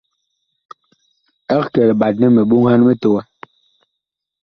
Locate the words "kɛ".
1.73-1.81